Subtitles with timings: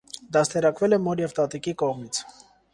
[0.37, 2.25] Դաստիարակվել է մոր և տատիկի կողմից։